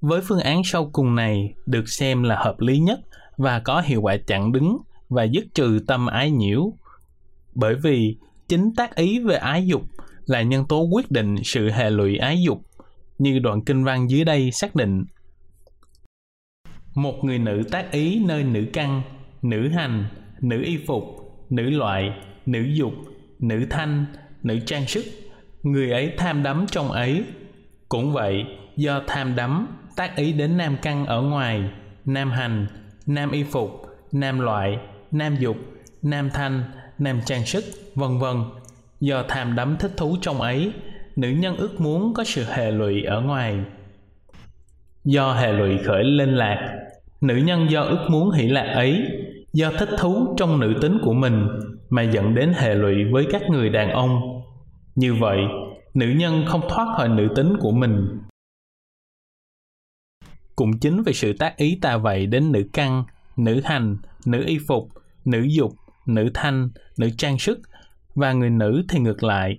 với 0.00 0.20
phương 0.20 0.40
án 0.40 0.64
sau 0.64 0.90
cùng 0.92 1.14
này 1.14 1.54
được 1.66 1.88
xem 1.88 2.22
là 2.22 2.36
hợp 2.36 2.60
lý 2.60 2.78
nhất 2.78 3.00
và 3.36 3.58
có 3.60 3.80
hiệu 3.80 4.02
quả 4.02 4.16
chặn 4.26 4.52
đứng 4.52 4.78
và 5.08 5.24
dứt 5.24 5.44
trừ 5.54 5.80
tâm 5.86 6.06
ái 6.06 6.30
nhiễu. 6.30 6.72
Bởi 7.54 7.74
vì 7.74 8.16
chính 8.48 8.74
tác 8.76 8.94
ý 8.94 9.18
về 9.18 9.36
ái 9.36 9.66
dục 9.66 9.82
là 10.26 10.42
nhân 10.42 10.64
tố 10.68 10.82
quyết 10.82 11.10
định 11.10 11.36
sự 11.44 11.70
hệ 11.70 11.90
lụy 11.90 12.16
ái 12.16 12.42
dục, 12.42 12.60
như 13.18 13.38
đoạn 13.38 13.64
kinh 13.64 13.84
văn 13.84 14.10
dưới 14.10 14.24
đây 14.24 14.50
xác 14.50 14.74
định 14.74 15.04
một 16.94 17.24
người 17.24 17.38
nữ 17.38 17.62
tác 17.70 17.92
ý 17.92 18.24
nơi 18.24 18.44
nữ 18.44 18.66
căn, 18.72 19.02
nữ 19.42 19.68
hành, 19.68 20.04
nữ 20.40 20.62
y 20.62 20.78
phục, 20.86 21.04
nữ 21.50 21.70
loại, 21.70 22.12
nữ 22.46 22.62
dục, 22.62 22.92
nữ 23.38 23.66
thanh, 23.70 24.04
nữ 24.42 24.58
trang 24.66 24.86
sức. 24.86 25.04
Người 25.62 25.92
ấy 25.92 26.12
tham 26.18 26.42
đắm 26.42 26.66
trong 26.70 26.90
ấy. 26.90 27.24
Cũng 27.88 28.12
vậy, 28.12 28.44
do 28.76 29.02
tham 29.06 29.36
đắm, 29.36 29.66
tác 29.96 30.16
ý 30.16 30.32
đến 30.32 30.56
nam 30.56 30.76
căn 30.82 31.06
ở 31.06 31.22
ngoài, 31.22 31.70
nam 32.04 32.30
hành, 32.30 32.66
nam 33.06 33.30
y 33.30 33.42
phục, 33.42 33.86
nam 34.12 34.38
loại, 34.38 34.78
nam 35.10 35.36
dục, 35.36 35.56
nam 36.02 36.30
thanh, 36.34 36.62
nam 36.98 37.20
trang 37.24 37.46
sức, 37.46 37.64
vân 37.94 38.18
vân. 38.18 38.36
Do 39.00 39.24
tham 39.28 39.54
đắm 39.54 39.76
thích 39.78 39.92
thú 39.96 40.16
trong 40.20 40.40
ấy, 40.40 40.72
nữ 41.16 41.28
nhân 41.28 41.56
ước 41.56 41.80
muốn 41.80 42.14
có 42.14 42.24
sự 42.24 42.44
hệ 42.44 42.70
lụy 42.70 43.02
ở 43.02 43.20
ngoài 43.20 43.58
do 45.04 45.32
hệ 45.34 45.52
lụy 45.52 45.78
khởi 45.78 46.04
lên 46.04 46.34
lạc. 46.34 46.76
Nữ 47.20 47.36
nhân 47.36 47.70
do 47.70 47.82
ước 47.82 48.06
muốn 48.10 48.30
hỷ 48.30 48.48
lạc 48.48 48.72
ấy, 48.74 49.02
do 49.52 49.72
thích 49.78 49.88
thú 49.98 50.34
trong 50.36 50.60
nữ 50.60 50.74
tính 50.80 50.98
của 51.02 51.12
mình 51.12 51.46
mà 51.90 52.02
dẫn 52.02 52.34
đến 52.34 52.52
hệ 52.56 52.74
lụy 52.74 52.94
với 53.12 53.26
các 53.32 53.42
người 53.50 53.68
đàn 53.68 53.90
ông. 53.90 54.20
Như 54.94 55.14
vậy, 55.14 55.38
nữ 55.94 56.06
nhân 56.06 56.44
không 56.46 56.60
thoát 56.68 56.94
khỏi 56.96 57.08
nữ 57.08 57.28
tính 57.36 57.56
của 57.60 57.70
mình. 57.70 58.20
Cũng 60.56 60.78
chính 60.78 61.02
vì 61.02 61.12
sự 61.12 61.32
tác 61.38 61.56
ý 61.56 61.78
tà 61.82 61.96
vậy 61.96 62.26
đến 62.26 62.52
nữ 62.52 62.64
căn, 62.72 63.04
nữ 63.36 63.60
hành, 63.64 63.96
nữ 64.26 64.44
y 64.46 64.58
phục, 64.68 64.88
nữ 65.24 65.42
dục, 65.42 65.72
nữ 66.06 66.30
thanh, 66.34 66.68
nữ 66.98 67.10
trang 67.18 67.38
sức 67.38 67.60
và 68.14 68.32
người 68.32 68.50
nữ 68.50 68.82
thì 68.88 68.98
ngược 68.98 69.22
lại. 69.22 69.58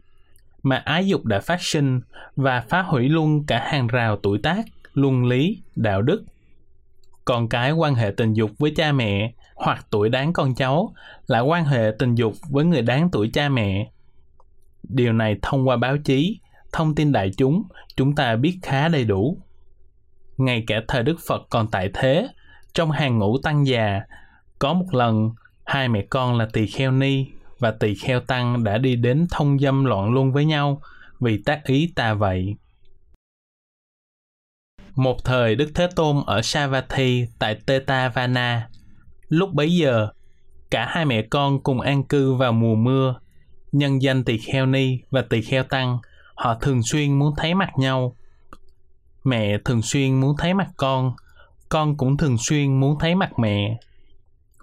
Mà 0.63 0.75
ái 0.85 1.07
dục 1.07 1.25
đã 1.25 1.39
phát 1.39 1.61
sinh 1.61 2.01
và 2.35 2.63
phá 2.69 2.81
hủy 2.81 3.09
luôn 3.09 3.45
cả 3.45 3.67
hàng 3.71 3.87
rào 3.87 4.17
tuổi 4.23 4.39
tác 4.43 4.65
luân 4.93 5.25
lý 5.25 5.61
đạo 5.75 6.01
đức 6.01 6.25
con 7.25 7.49
cái 7.49 7.71
quan 7.71 7.95
hệ 7.95 8.11
tình 8.17 8.33
dục 8.33 8.51
với 8.59 8.71
cha 8.75 8.91
mẹ 8.91 9.33
hoặc 9.55 9.85
tuổi 9.89 10.09
đáng 10.09 10.33
con 10.33 10.55
cháu 10.55 10.93
là 11.27 11.39
quan 11.39 11.65
hệ 11.65 11.91
tình 11.99 12.15
dục 12.15 12.33
với 12.49 12.65
người 12.65 12.81
đáng 12.81 13.09
tuổi 13.11 13.29
cha 13.33 13.49
mẹ. 13.49 13.91
Điều 14.83 15.13
này 15.13 15.35
thông 15.41 15.67
qua 15.67 15.77
báo 15.77 15.97
chí, 15.97 16.39
thông 16.71 16.95
tin 16.95 17.11
đại 17.11 17.31
chúng, 17.37 17.63
chúng 17.95 18.15
ta 18.15 18.35
biết 18.35 18.59
khá 18.61 18.87
đầy 18.87 19.05
đủ. 19.05 19.37
Ngay 20.37 20.63
cả 20.67 20.81
thời 20.87 21.03
Đức 21.03 21.17
Phật 21.27 21.47
còn 21.49 21.67
tại 21.71 21.89
thế, 21.93 22.27
trong 22.73 22.91
hàng 22.91 23.17
ngũ 23.17 23.37
tăng 23.37 23.67
già, 23.67 24.01
có 24.59 24.73
một 24.73 24.93
lần 24.93 25.29
hai 25.65 25.89
mẹ 25.89 26.05
con 26.09 26.37
là 26.37 26.47
tỳ 26.53 26.67
kheo 26.67 26.91
ni 26.91 27.25
và 27.59 27.71
tỳ 27.71 27.95
kheo 27.95 28.19
tăng 28.19 28.63
đã 28.63 28.77
đi 28.77 28.95
đến 28.95 29.27
thông 29.31 29.59
dâm 29.59 29.85
loạn 29.85 30.13
luôn 30.13 30.31
với 30.31 30.45
nhau 30.45 30.81
vì 31.19 31.43
tác 31.45 31.63
ý 31.65 31.93
ta 31.95 32.13
vậy 32.13 32.55
một 35.01 35.23
thời 35.23 35.55
Đức 35.55 35.71
Thế 35.75 35.87
Tôn 35.95 36.23
ở 36.25 36.41
Savatthi 36.41 37.25
tại 37.39 37.55
Tetavana. 37.65 38.67
Lúc 39.29 39.53
bấy 39.53 39.75
giờ, 39.75 40.07
cả 40.71 40.85
hai 40.89 41.05
mẹ 41.05 41.21
con 41.21 41.63
cùng 41.63 41.81
an 41.81 42.03
cư 42.03 42.33
vào 42.33 42.51
mùa 42.51 42.75
mưa. 42.75 43.15
Nhân 43.71 44.01
danh 44.01 44.23
tỳ 44.23 44.37
kheo 44.37 44.65
ni 44.65 44.97
và 45.11 45.21
tỳ 45.21 45.41
kheo 45.41 45.63
tăng, 45.63 45.97
họ 46.35 46.55
thường 46.55 46.83
xuyên 46.83 47.19
muốn 47.19 47.33
thấy 47.37 47.53
mặt 47.53 47.69
nhau. 47.77 48.15
Mẹ 49.23 49.57
thường 49.65 49.81
xuyên 49.81 50.19
muốn 50.19 50.35
thấy 50.37 50.53
mặt 50.53 50.69
con, 50.77 51.13
con 51.69 51.97
cũng 51.97 52.17
thường 52.17 52.37
xuyên 52.37 52.79
muốn 52.79 52.99
thấy 52.99 53.15
mặt 53.15 53.39
mẹ. 53.39 53.79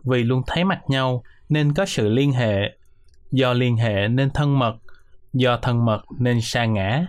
Vì 0.04 0.22
luôn 0.22 0.42
thấy 0.46 0.64
mặt 0.64 0.80
nhau 0.88 1.22
nên 1.48 1.74
có 1.74 1.86
sự 1.86 2.08
liên 2.08 2.32
hệ. 2.32 2.76
Do 3.32 3.52
liên 3.52 3.76
hệ 3.76 4.08
nên 4.08 4.30
thân 4.30 4.58
mật, 4.58 4.76
do 5.32 5.56
thân 5.56 5.84
mật 5.84 6.02
nên 6.18 6.40
sa 6.40 6.64
ngã, 6.64 7.06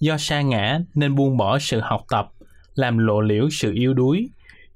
do 0.00 0.16
sa 0.18 0.40
ngã 0.40 0.78
nên 0.94 1.14
buông 1.14 1.36
bỏ 1.36 1.58
sự 1.58 1.80
học 1.80 2.04
tập, 2.08 2.32
làm 2.76 2.98
lộ 2.98 3.20
liễu 3.20 3.48
sự 3.50 3.72
yếu 3.72 3.94
đuối. 3.94 4.28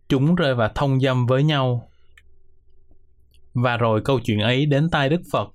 Chúng 0.08 0.34
rơi 0.34 0.54
vào 0.54 0.68
thông 0.74 1.00
dâm 1.00 1.26
với 1.26 1.42
nhau. 1.42 1.88
Và 3.54 3.76
rồi 3.76 4.00
câu 4.04 4.20
chuyện 4.20 4.40
ấy 4.40 4.66
đến 4.66 4.90
tai 4.90 5.08
Đức 5.08 5.20
Phật. 5.32 5.48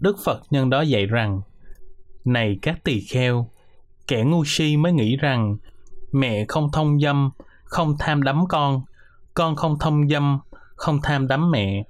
Đức 0.00 0.16
Phật 0.24 0.40
nhân 0.50 0.70
đó 0.70 0.80
dạy 0.80 1.06
rằng, 1.06 1.40
Này 2.24 2.58
các 2.62 2.84
tỳ 2.84 3.00
kheo, 3.00 3.50
kẻ 4.08 4.22
ngu 4.22 4.44
si 4.46 4.76
mới 4.76 4.92
nghĩ 4.92 5.16
rằng 5.16 5.56
mẹ 6.12 6.44
không 6.48 6.72
thông 6.72 7.00
dâm, 7.00 7.30
không 7.64 7.96
tham 7.98 8.22
đắm 8.22 8.44
con, 8.48 8.82
con 9.34 9.56
không 9.56 9.78
thông 9.78 10.08
dâm, 10.08 10.38
không 10.76 11.00
tham 11.02 11.28
đắm 11.28 11.50
mẹ. 11.50 11.84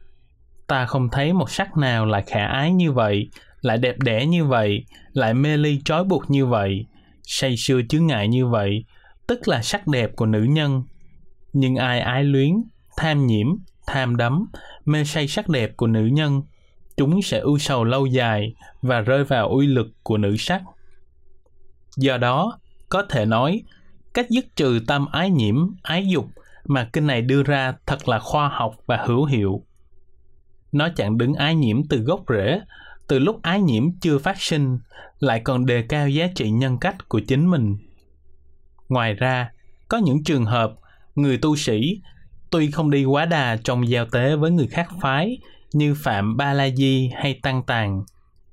Ta 0.66 0.86
không 0.86 1.08
thấy 1.12 1.32
một 1.32 1.50
sắc 1.50 1.76
nào 1.76 2.06
lại 2.06 2.22
khả 2.26 2.46
ái 2.46 2.72
như 2.72 2.92
vậy, 2.92 3.28
lại 3.60 3.78
đẹp 3.78 3.96
đẽ 3.98 4.26
như 4.26 4.44
vậy, 4.44 4.84
lại 5.12 5.34
mê 5.34 5.56
ly 5.56 5.80
trói 5.84 6.04
buộc 6.04 6.30
như 6.30 6.46
vậy, 6.46 6.86
say 7.22 7.54
sưa 7.56 7.80
chướng 7.88 8.06
ngại 8.06 8.28
như 8.28 8.46
vậy, 8.46 8.84
tức 9.26 9.49
là 9.49 9.62
sắc 9.62 9.87
đẹp 9.87 10.16
của 10.16 10.26
nữ 10.26 10.42
nhân. 10.42 10.83
Nhưng 11.52 11.76
ai 11.76 12.00
ái 12.00 12.25
luyến, 12.25 12.62
tham 12.97 13.26
nhiễm, 13.26 13.47
tham 13.87 14.16
đắm, 14.16 14.47
mê 14.85 15.04
say 15.04 15.28
sắc 15.28 15.49
đẹp 15.49 15.76
của 15.76 15.87
nữ 15.87 16.06
nhân, 16.06 16.42
chúng 16.97 17.23
sẽ 17.23 17.38
ưu 17.38 17.59
sầu 17.59 17.85
lâu 17.85 18.06
dài 18.06 18.54
và 18.83 19.00
rơi 19.00 19.25
vào 19.25 19.49
uy 19.49 19.66
lực 19.66 19.87
của 20.02 20.18
nữ 20.18 20.37
sắc. 20.37 20.62
Do 21.97 22.16
đó, 22.16 22.59
có 22.88 23.02
thể 23.09 23.26
nói, 23.26 23.62
cách 24.14 24.26
dứt 24.30 24.56
trừ 24.56 24.80
tâm 24.87 25.06
ái 25.12 25.30
nhiễm, 25.30 25.56
ái 25.83 26.06
dục 26.09 26.26
mà 26.64 26.88
kinh 26.92 27.06
này 27.06 27.23
đưa 27.23 27.42
ra 27.42 27.75
thật 27.87 28.09
là 28.09 28.18
khoa 28.18 28.49
học 28.49 28.75
và 28.87 29.04
hữu 29.06 29.25
hiệu. 29.25 29.62
Nó 30.73 30.88
chẳng 30.97 31.18
đứng 31.18 31.35
ái 31.35 31.54
nhiễm 31.54 31.88
từ 31.88 31.99
gốc 31.99 32.21
rễ, 32.28 32.61
từ 33.09 33.18
lúc 33.18 33.42
ái 33.42 33.61
nhiễm 33.61 33.99
chưa 34.00 34.18
phát 34.18 34.42
sinh, 34.42 34.78
lại 35.18 35.40
còn 35.40 35.66
đề 35.66 35.83
cao 35.83 36.09
giá 36.09 36.26
trị 36.35 36.50
nhân 36.50 36.78
cách 36.78 37.09
của 37.09 37.21
chính 37.21 37.50
mình. 37.50 37.76
Ngoài 38.88 39.14
ra, 39.14 39.50
có 39.88 39.98
những 39.98 40.24
trường 40.24 40.44
hợp 40.44 40.72
người 41.14 41.38
tu 41.38 41.56
sĩ 41.56 42.00
tuy 42.50 42.70
không 42.70 42.90
đi 42.90 43.04
quá 43.04 43.24
đà 43.24 43.56
trong 43.64 43.88
giao 43.88 44.06
tế 44.12 44.36
với 44.36 44.50
người 44.50 44.66
khác 44.66 44.88
phái 45.00 45.38
như 45.72 45.94
Phạm 45.94 46.36
Ba 46.36 46.52
La 46.52 46.68
Di 46.76 47.10
hay 47.14 47.40
Tăng 47.42 47.62
Tàng, 47.62 48.04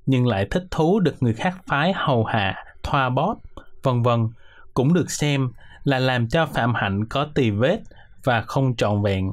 nhưng 0.06 0.28
lại 0.28 0.48
thích 0.52 0.64
thú 0.72 1.00
được 1.00 1.24
người 1.24 1.34
khác 1.34 1.58
phái 1.68 1.94
hầu 1.96 2.26
hạ, 2.26 2.66
thoa 2.84 3.10
bóp, 3.10 3.36
vân 3.84 4.02
vân, 4.02 4.28
cũng 4.74 4.94
được 4.94 5.12
xem 5.12 5.52
là 5.84 6.00
làm 6.00 6.30
cho 6.30 6.46
phạm 6.46 6.74
hạnh 6.74 7.06
có 7.10 7.28
tì 7.36 7.50
vết 7.50 7.80
và 8.24 8.42
không 8.42 8.76
trọn 8.76 9.04
vẹn. 9.04 9.32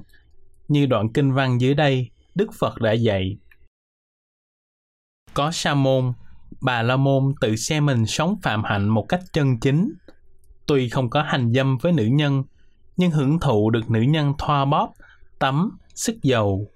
Như 0.69 0.87
đoạn 0.87 1.12
kinh 1.12 1.33
văn 1.33 1.61
dưới 1.61 1.75
đây, 1.75 2.11
Đức 2.35 2.50
Phật 2.59 2.80
đã 2.80 2.92
dạy. 2.92 3.37
Có 5.35 5.50
sa 5.50 5.75
môn, 5.75 6.12
bà 6.61 6.83
la 6.83 6.97
môn 6.97 7.35
tự 7.40 7.57
xem 7.57 7.87
mình 7.87 8.07
sống 8.07 8.37
phạm 8.42 8.64
hạnh 8.64 8.88
một 8.88 9.07
cách 9.09 9.21
chân 9.33 9.61
chính. 9.61 9.92
Tuy 10.71 10.89
không 10.89 11.11
có 11.11 11.23
hành 11.23 11.53
dâm 11.53 11.79
với 11.79 11.93
nữ 11.93 12.05
nhân, 12.05 12.43
nhưng 12.97 13.11
hưởng 13.11 13.41
thụ 13.41 13.71
được 13.71 13.91
nữ 13.91 14.00
nhân 14.00 14.33
thoa 14.39 14.65
bóp, 14.65 14.93
tắm, 15.39 15.79
sức 15.95 16.23
dầu. 16.23 16.67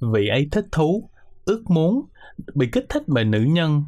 Vị 0.00 0.28
ấy 0.28 0.48
thích 0.52 0.66
thú, 0.72 1.10
ước 1.44 1.64
muốn, 1.68 2.04
bị 2.54 2.68
kích 2.72 2.86
thích 2.88 3.02
bởi 3.06 3.24
nữ 3.24 3.40
nhân. 3.40 3.84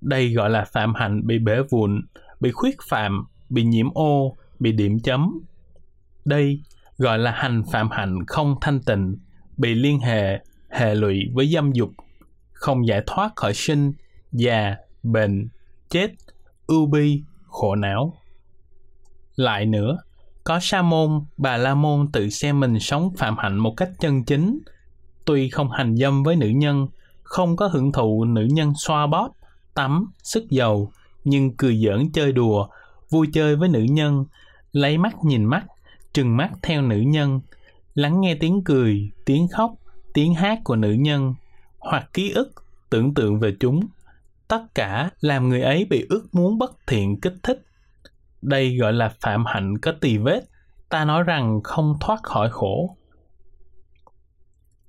Đây 0.00 0.32
gọi 0.32 0.50
là 0.50 0.64
phạm 0.64 0.94
hạnh 0.94 1.26
bị 1.26 1.38
bể 1.38 1.56
vụn, 1.70 2.00
bị 2.40 2.50
khuyết 2.50 2.76
phạm, 2.88 3.24
bị 3.48 3.64
nhiễm 3.64 3.86
ô, 3.94 4.36
bị 4.58 4.72
điểm 4.72 4.98
chấm. 5.04 5.40
Đây 6.24 6.60
gọi 6.98 7.18
là 7.18 7.30
hành 7.30 7.62
phạm 7.72 7.90
hạnh 7.90 8.26
không 8.26 8.54
thanh 8.60 8.80
tịnh, 8.82 9.16
bị 9.56 9.74
liên 9.74 10.00
hệ, 10.00 10.44
hệ 10.70 10.94
lụy 10.94 11.20
với 11.34 11.46
dâm 11.46 11.72
dục, 11.72 11.90
không 12.52 12.86
giải 12.86 13.02
thoát 13.06 13.32
khỏi 13.36 13.54
sinh, 13.54 13.92
già, 14.32 14.76
bệnh, 15.02 15.48
chết, 15.88 16.10
ưu 16.66 16.86
bi, 16.86 17.22
khổ 17.46 17.74
não. 17.74 18.14
Lại 19.36 19.66
nữa, 19.66 19.98
có 20.44 20.60
sa 20.60 20.82
môn, 20.82 21.20
bà 21.36 21.56
la 21.56 21.74
môn 21.74 22.08
tự 22.12 22.30
xem 22.30 22.60
mình 22.60 22.80
sống 22.80 23.10
phạm 23.16 23.36
hạnh 23.38 23.56
một 23.56 23.74
cách 23.76 23.90
chân 24.00 24.24
chính, 24.24 24.58
tuy 25.24 25.50
không 25.50 25.70
hành 25.70 25.96
dâm 25.96 26.22
với 26.22 26.36
nữ 26.36 26.48
nhân, 26.48 26.86
không 27.22 27.56
có 27.56 27.66
hưởng 27.66 27.92
thụ 27.92 28.24
nữ 28.24 28.48
nhân 28.50 28.72
xoa 28.76 29.06
bóp, 29.06 29.30
tắm, 29.74 30.10
sức 30.22 30.50
dầu, 30.50 30.92
nhưng 31.24 31.56
cười 31.56 31.76
giỡn 31.76 32.12
chơi 32.12 32.32
đùa, 32.32 32.68
vui 33.10 33.26
chơi 33.32 33.56
với 33.56 33.68
nữ 33.68 33.80
nhân, 33.80 34.24
lấy 34.72 34.98
mắt 34.98 35.14
nhìn 35.24 35.44
mắt, 35.44 35.64
trừng 36.12 36.36
mắt 36.36 36.50
theo 36.62 36.82
nữ 36.82 36.96
nhân, 36.96 37.40
lắng 37.94 38.20
nghe 38.20 38.34
tiếng 38.40 38.64
cười, 38.64 39.10
tiếng 39.24 39.48
khóc, 39.48 39.74
tiếng 40.14 40.34
hát 40.34 40.58
của 40.64 40.76
nữ 40.76 40.92
nhân, 40.92 41.34
hoặc 41.78 42.08
ký 42.12 42.30
ức, 42.30 42.52
tưởng 42.90 43.14
tượng 43.14 43.40
về 43.40 43.56
chúng. 43.60 43.80
Tất 44.48 44.62
cả 44.74 45.10
làm 45.20 45.48
người 45.48 45.62
ấy 45.62 45.84
bị 45.90 46.06
ước 46.08 46.28
muốn 46.32 46.58
bất 46.58 46.76
thiện 46.86 47.20
kích 47.20 47.34
thích. 47.42 47.65
Đây 48.42 48.76
gọi 48.76 48.92
là 48.92 49.12
phạm 49.20 49.44
hạnh 49.46 49.78
có 49.78 49.92
tỳ 50.00 50.18
vết, 50.18 50.40
ta 50.88 51.04
nói 51.04 51.22
rằng 51.22 51.60
không 51.64 51.94
thoát 52.00 52.22
khỏi 52.22 52.50
khổ. 52.50 52.96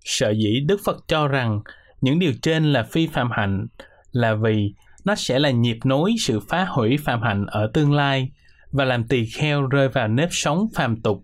Sợ 0.04 0.32
dĩ 0.32 0.60
Đức 0.68 0.80
Phật 0.86 0.98
cho 1.08 1.28
rằng 1.28 1.62
những 2.02 2.20
điều 2.20 2.34
trên 2.42 2.74
là 2.74 2.84
phi 2.84 3.08
phạm 3.08 3.32
hạnh 3.32 3.68
là 4.12 4.36
vì 4.36 4.74
nó 5.06 5.16
sẽ 5.16 5.40
là 5.40 5.52
nhịp 5.52 5.78
nối 5.84 6.16
sự 6.20 6.40
phá 6.40 6.66
hủy 6.66 6.98
phạm 6.98 7.22
hạnh 7.22 7.46
ở 7.46 7.72
tương 7.74 7.94
lai 7.94 8.32
và 8.72 8.86
làm 8.86 9.08
tỳ 9.08 9.26
kheo 9.26 9.68
rơi 9.68 9.90
vào 9.90 10.08
nếp 10.08 10.30
sống 10.32 10.68
phàm 10.76 11.02
tục. 11.02 11.24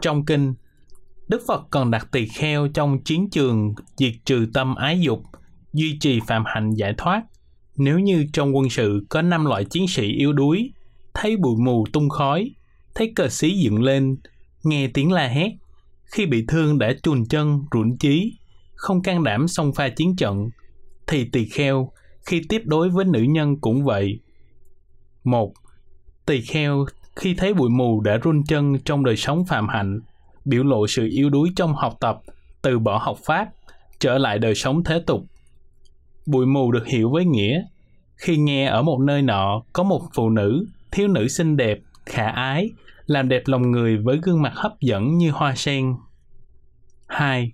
Trong 0.00 0.24
kinh, 0.24 0.54
Đức 1.28 1.42
Phật 1.48 1.62
còn 1.70 1.90
đặt 1.90 2.08
tỳ 2.12 2.26
kheo 2.26 2.68
trong 2.68 3.02
chiến 3.02 3.30
trường 3.30 3.74
diệt 3.96 4.12
trừ 4.24 4.46
tâm 4.54 4.74
ái 4.74 5.00
dục, 5.00 5.22
duy 5.72 5.98
trì 6.00 6.20
phạm 6.26 6.44
hạnh 6.46 6.70
giải 6.70 6.94
thoát. 6.98 7.22
Nếu 7.76 7.98
như 7.98 8.26
trong 8.32 8.56
quân 8.56 8.70
sự 8.70 9.06
có 9.08 9.22
năm 9.22 9.44
loại 9.44 9.64
chiến 9.64 9.88
sĩ 9.88 10.06
yếu 10.06 10.32
đuối, 10.32 10.72
thấy 11.14 11.36
bụi 11.36 11.56
mù 11.64 11.86
tung 11.92 12.08
khói, 12.08 12.50
thấy 12.94 13.12
cờ 13.16 13.28
xí 13.28 13.58
dựng 13.58 13.82
lên, 13.82 14.16
nghe 14.64 14.88
tiếng 14.94 15.12
la 15.12 15.28
hét, 15.28 15.50
khi 16.04 16.26
bị 16.26 16.44
thương 16.48 16.78
đã 16.78 16.92
chùn 17.02 17.24
chân, 17.26 17.64
rủn 17.72 17.96
chí, 17.96 18.38
không 18.74 19.02
can 19.02 19.24
đảm 19.24 19.48
xông 19.48 19.72
pha 19.72 19.88
chiến 19.88 20.16
trận, 20.16 20.48
thì 21.06 21.24
tỳ 21.32 21.44
kheo 21.44 21.90
khi 22.26 22.42
tiếp 22.48 22.62
đối 22.64 22.88
với 22.88 23.04
nữ 23.04 23.22
nhân 23.22 23.60
cũng 23.60 23.84
vậy. 23.84 24.20
Một, 25.24 25.52
tỳ 26.26 26.40
kheo 26.40 26.86
khi 27.16 27.34
thấy 27.34 27.54
bụi 27.54 27.70
mù 27.70 28.00
đã 28.00 28.16
run 28.16 28.44
chân 28.44 28.78
trong 28.84 29.04
đời 29.04 29.16
sống 29.16 29.44
phạm 29.44 29.68
hạnh, 29.68 30.00
biểu 30.44 30.64
lộ 30.64 30.86
sự 30.86 31.08
yếu 31.10 31.30
đuối 31.30 31.48
trong 31.56 31.74
học 31.74 31.96
tập, 32.00 32.18
từ 32.62 32.78
bỏ 32.78 32.98
học 32.98 33.18
pháp, 33.24 33.48
trở 33.98 34.18
lại 34.18 34.38
đời 34.38 34.54
sống 34.54 34.84
thế 34.84 35.02
tục. 35.06 35.24
Bụi 36.26 36.46
mù 36.46 36.72
được 36.72 36.86
hiểu 36.86 37.10
với 37.10 37.24
nghĩa 37.24 37.62
khi 38.16 38.36
nghe 38.36 38.66
ở 38.66 38.82
một 38.82 39.00
nơi 39.00 39.22
nọ 39.22 39.62
có 39.72 39.82
một 39.82 40.02
phụ 40.14 40.30
nữ, 40.30 40.66
thiếu 40.90 41.08
nữ 41.08 41.28
xinh 41.28 41.56
đẹp, 41.56 41.78
khả 42.06 42.28
ái, 42.28 42.70
làm 43.06 43.28
đẹp 43.28 43.42
lòng 43.46 43.70
người 43.70 43.96
với 43.96 44.18
gương 44.22 44.42
mặt 44.42 44.52
hấp 44.54 44.80
dẫn 44.80 45.18
như 45.18 45.30
hoa 45.30 45.54
sen. 45.54 45.94
2. 47.06 47.52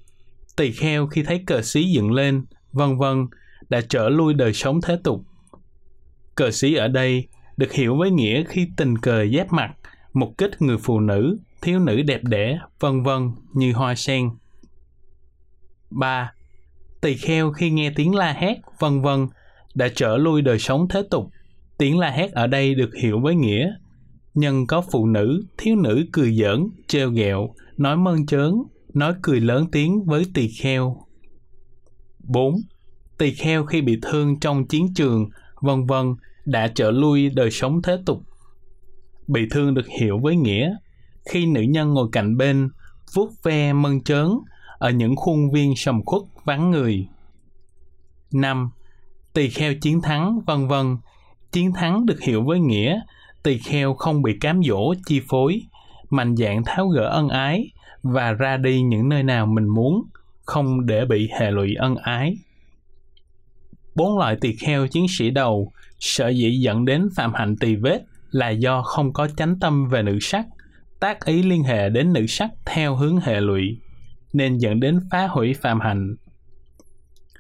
Tỳ 0.56 0.72
kheo 0.72 1.06
khi 1.06 1.22
thấy 1.22 1.42
cờ 1.46 1.62
xí 1.62 1.84
dựng 1.92 2.12
lên, 2.12 2.44
vân 2.72 2.98
vân, 2.98 3.26
đã 3.68 3.80
trở 3.88 4.08
lui 4.08 4.34
đời 4.34 4.52
sống 4.52 4.80
thế 4.80 4.98
tục. 5.04 5.24
Cờ 6.34 6.50
sĩ 6.50 6.74
ở 6.74 6.88
đây 6.88 7.28
được 7.56 7.72
hiểu 7.72 7.96
với 7.96 8.10
nghĩa 8.10 8.44
khi 8.44 8.68
tình 8.76 8.98
cờ 8.98 9.26
giáp 9.36 9.52
mặt, 9.52 9.74
mục 10.12 10.38
kích 10.38 10.62
người 10.62 10.78
phụ 10.78 11.00
nữ, 11.00 11.38
thiếu 11.62 11.78
nữ 11.78 12.02
đẹp 12.02 12.20
đẽ, 12.24 12.58
vân 12.80 13.02
vân 13.02 13.30
như 13.52 13.72
hoa 13.72 13.94
sen. 13.94 14.30
3. 15.90 16.32
Tỳ 17.00 17.14
kheo 17.14 17.52
khi 17.52 17.70
nghe 17.70 17.90
tiếng 17.96 18.14
la 18.14 18.32
hét, 18.32 18.56
vân 18.78 19.02
vân, 19.02 19.26
đã 19.74 19.88
trở 19.94 20.16
lui 20.16 20.42
đời 20.42 20.58
sống 20.58 20.88
thế 20.88 21.02
tục. 21.10 21.30
Tiếng 21.78 21.98
la 21.98 22.10
hét 22.10 22.32
ở 22.32 22.46
đây 22.46 22.74
được 22.74 22.90
hiểu 23.02 23.20
với 23.20 23.34
nghĩa 23.34 23.70
nhân 24.34 24.66
có 24.66 24.82
phụ 24.92 25.06
nữ, 25.06 25.42
thiếu 25.58 25.76
nữ 25.76 26.04
cười 26.12 26.34
giỡn, 26.34 26.68
trêu 26.88 27.10
ghẹo, 27.10 27.54
nói 27.76 27.96
mơn 27.96 28.26
trớn, 28.26 28.54
nói 28.94 29.14
cười 29.22 29.40
lớn 29.40 29.66
tiếng 29.72 30.04
với 30.04 30.26
tỳ 30.34 30.48
kheo. 30.48 30.96
4 32.18 32.54
tỳ 33.18 33.34
kheo 33.34 33.64
khi 33.64 33.82
bị 33.82 33.98
thương 34.02 34.40
trong 34.40 34.66
chiến 34.66 34.94
trường, 34.94 35.28
vân 35.60 35.86
vân 35.86 36.14
đã 36.44 36.68
trở 36.74 36.90
lui 36.90 37.30
đời 37.30 37.50
sống 37.50 37.82
thế 37.82 37.98
tục. 38.06 38.22
Bị 39.28 39.40
thương 39.50 39.74
được 39.74 39.86
hiểu 40.00 40.18
với 40.22 40.36
nghĩa 40.36 40.74
khi 41.30 41.46
nữ 41.46 41.60
nhân 41.60 41.88
ngồi 41.88 42.08
cạnh 42.12 42.36
bên, 42.36 42.68
vuốt 43.14 43.30
ve 43.42 43.72
mân 43.72 44.00
trớn 44.00 44.28
ở 44.78 44.90
những 44.90 45.16
khuôn 45.16 45.50
viên 45.52 45.76
sầm 45.76 46.04
khuất 46.04 46.22
vắng 46.48 46.70
người. 46.70 47.06
5. 48.32 48.70
Tỳ 49.32 49.48
kheo 49.48 49.74
chiến 49.74 50.02
thắng, 50.02 50.40
vân 50.46 50.68
vân. 50.68 50.96
Chiến 51.52 51.72
thắng 51.72 52.06
được 52.06 52.20
hiểu 52.20 52.44
với 52.44 52.60
nghĩa 52.60 53.00
tỳ 53.42 53.58
kheo 53.58 53.94
không 53.94 54.22
bị 54.22 54.38
cám 54.40 54.60
dỗ 54.62 54.94
chi 55.06 55.20
phối, 55.28 55.62
mạnh 56.10 56.36
dạn 56.36 56.62
tháo 56.66 56.88
gỡ 56.88 57.08
ân 57.08 57.28
ái 57.28 57.70
và 58.02 58.32
ra 58.32 58.56
đi 58.56 58.82
những 58.82 59.08
nơi 59.08 59.22
nào 59.22 59.46
mình 59.46 59.68
muốn, 59.68 60.02
không 60.44 60.86
để 60.86 61.04
bị 61.04 61.28
hệ 61.40 61.50
lụy 61.50 61.74
ân 61.74 61.96
ái. 61.96 62.36
Bốn 63.94 64.18
loại 64.18 64.36
tỳ 64.40 64.52
kheo 64.52 64.86
chiến 64.86 65.06
sĩ 65.08 65.30
đầu 65.30 65.72
sở 66.00 66.28
dĩ 66.28 66.58
dẫn 66.60 66.84
đến 66.84 67.08
phạm 67.16 67.34
hạnh 67.34 67.56
tỳ 67.56 67.74
vết 67.76 68.02
là 68.30 68.48
do 68.48 68.82
không 68.82 69.12
có 69.12 69.28
chánh 69.36 69.58
tâm 69.60 69.88
về 69.88 70.02
nữ 70.02 70.18
sắc, 70.20 70.46
tác 71.00 71.24
ý 71.24 71.42
liên 71.42 71.62
hệ 71.62 71.88
đến 71.88 72.12
nữ 72.12 72.26
sắc 72.26 72.50
theo 72.66 72.96
hướng 72.96 73.16
hệ 73.16 73.40
lụy, 73.40 73.78
nên 74.32 74.58
dẫn 74.58 74.80
đến 74.80 75.00
phá 75.10 75.26
hủy 75.26 75.54
phạm 75.54 75.80
hạnh. 75.80 76.16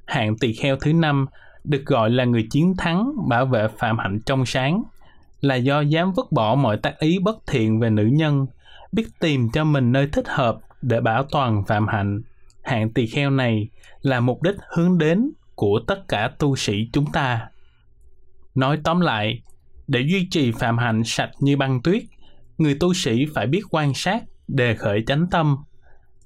Hạng 0.08 0.38
tỳ 0.38 0.52
kheo 0.52 0.76
thứ 0.76 0.92
năm 0.92 1.26
được 1.64 1.82
gọi 1.86 2.10
là 2.10 2.24
người 2.24 2.46
chiến 2.50 2.74
thắng 2.78 3.12
bảo 3.28 3.46
vệ 3.46 3.68
phạm 3.78 3.98
hạnh 3.98 4.18
trong 4.26 4.46
sáng, 4.46 4.82
là 5.40 5.54
do 5.54 5.80
dám 5.80 6.12
vứt 6.12 6.32
bỏ 6.32 6.54
mọi 6.54 6.76
tác 6.76 6.98
ý 6.98 7.18
bất 7.18 7.36
thiện 7.46 7.80
về 7.80 7.90
nữ 7.90 8.04
nhân, 8.04 8.46
biết 8.92 9.06
tìm 9.20 9.48
cho 9.52 9.64
mình 9.64 9.92
nơi 9.92 10.08
thích 10.12 10.28
hợp 10.28 10.58
để 10.82 11.00
bảo 11.00 11.24
toàn 11.30 11.64
phạm 11.64 11.88
hạnh. 11.88 12.22
Hạng 12.62 12.92
tỳ 12.92 13.06
kheo 13.06 13.30
này 13.30 13.68
là 14.02 14.20
mục 14.20 14.42
đích 14.42 14.56
hướng 14.76 14.98
đến 14.98 15.30
của 15.54 15.80
tất 15.86 16.08
cả 16.08 16.30
tu 16.38 16.56
sĩ 16.56 16.88
chúng 16.92 17.06
ta. 17.12 17.48
Nói 18.54 18.78
tóm 18.84 19.00
lại, 19.00 19.42
để 19.88 20.00
duy 20.00 20.28
trì 20.30 20.52
phạm 20.52 20.78
hạnh 20.78 21.02
sạch 21.04 21.30
như 21.40 21.56
băng 21.56 21.82
tuyết, 21.82 22.02
người 22.58 22.76
tu 22.80 22.94
sĩ 22.94 23.26
phải 23.34 23.46
biết 23.46 23.62
quan 23.70 23.94
sát, 23.94 24.22
đề 24.48 24.74
khởi 24.74 25.02
chánh 25.06 25.26
tâm, 25.30 25.56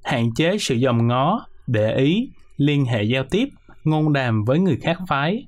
hạn 0.04 0.34
chế 0.34 0.58
sự 0.58 0.78
dòm 0.78 1.08
ngó, 1.08 1.46
để 1.66 1.96
ý, 1.96 2.30
liên 2.56 2.86
hệ 2.86 3.02
giao 3.02 3.24
tiếp, 3.30 3.48
ngôn 3.84 4.12
đàm 4.12 4.44
với 4.44 4.58
người 4.58 4.76
khác 4.76 4.98
phái. 5.08 5.46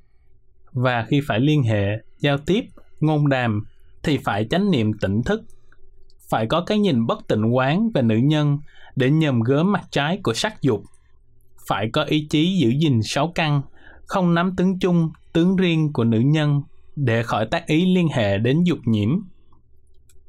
Và 0.73 1.05
khi 1.09 1.21
phải 1.27 1.41
liên 1.41 1.63
hệ, 1.63 1.87
giao 2.19 2.39
tiếp, 2.39 2.65
ngôn 3.01 3.29
đàm 3.29 3.65
thì 4.03 4.19
phải 4.19 4.47
chánh 4.51 4.71
niệm 4.71 4.93
tỉnh 5.01 5.23
thức. 5.23 5.43
Phải 6.31 6.47
có 6.47 6.61
cái 6.61 6.79
nhìn 6.79 7.07
bất 7.07 7.29
tịnh 7.29 7.57
quán 7.57 7.91
về 7.95 8.03
nữ 8.03 8.17
nhân 8.17 8.59
để 8.97 9.11
nhầm 9.11 9.41
gớm 9.41 9.73
mặt 9.73 9.85
trái 9.91 10.21
của 10.23 10.35
sắc 10.35 10.63
dục. 10.63 10.83
Phải 11.69 11.91
có 11.93 12.05
ý 12.05 12.27
chí 12.31 12.57
giữ 12.59 12.69
gìn 12.69 13.03
sáu 13.03 13.33
căn, 13.35 13.63
không 14.07 14.35
nắm 14.35 14.57
tướng 14.57 14.79
chung, 14.79 15.11
tướng 15.33 15.57
riêng 15.57 15.93
của 15.93 16.05
nữ 16.05 16.19
nhân 16.19 16.63
để 16.97 17.23
khỏi 17.23 17.47
tác 17.51 17.67
ý 17.67 17.95
liên 17.95 18.09
hệ 18.09 18.39
đến 18.39 18.63
dục 18.65 18.79
nhiễm. 18.85 19.09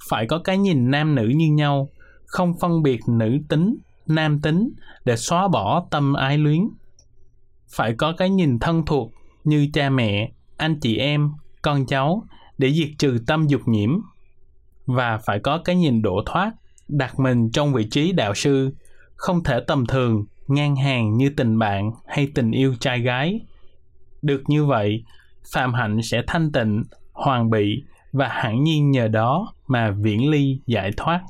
Phải 0.09 0.25
có 0.27 0.39
cái 0.43 0.57
nhìn 0.57 0.91
nam 0.91 1.15
nữ 1.15 1.31
như 1.35 1.51
nhau, 1.51 1.89
không 2.25 2.53
phân 2.61 2.83
biệt 2.83 2.99
nữ 3.07 3.37
tính, 3.49 3.77
nam 4.07 4.41
tính 4.41 4.69
để 5.05 5.17
xóa 5.17 5.47
bỏ 5.47 5.87
tâm 5.91 6.13
ái 6.13 6.37
luyến. 6.37 6.69
Phải 7.75 7.93
có 7.93 8.13
cái 8.17 8.29
nhìn 8.29 8.59
thân 8.59 8.85
thuộc 8.85 9.11
như 9.43 9.67
cha 9.73 9.89
mẹ, 9.89 10.31
anh 10.57 10.79
chị 10.79 10.97
em, 10.97 11.31
con 11.61 11.85
cháu 11.85 12.23
để 12.57 12.73
diệt 12.73 12.89
trừ 12.97 13.17
tâm 13.27 13.47
dục 13.47 13.61
nhiễm. 13.65 13.89
Và 14.85 15.17
phải 15.25 15.39
có 15.39 15.57
cái 15.65 15.75
nhìn 15.75 16.01
đổ 16.01 16.23
thoát, 16.25 16.51
đặt 16.87 17.19
mình 17.19 17.49
trong 17.51 17.73
vị 17.73 17.87
trí 17.91 18.11
đạo 18.11 18.33
sư, 18.33 18.75
không 19.15 19.43
thể 19.43 19.59
tầm 19.67 19.85
thường, 19.85 20.25
ngang 20.47 20.75
hàng 20.75 21.17
như 21.17 21.29
tình 21.29 21.59
bạn 21.59 21.91
hay 22.07 22.27
tình 22.35 22.51
yêu 22.51 22.75
trai 22.79 23.01
gái. 23.01 23.39
Được 24.21 24.43
như 24.47 24.65
vậy, 24.65 25.03
phạm 25.53 25.73
hạnh 25.73 26.01
sẽ 26.03 26.21
thanh 26.27 26.51
tịnh, 26.51 26.83
hoàn 27.13 27.49
bị 27.49 27.83
và 28.11 28.27
hẳn 28.27 28.63
nhiên 28.63 28.91
nhờ 28.91 29.07
đó 29.07 29.53
mà 29.67 29.91
viễn 29.91 30.29
ly 30.29 30.59
giải 30.65 30.91
thoát. 30.97 31.21